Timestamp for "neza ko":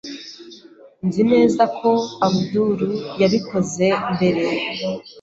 1.31-1.91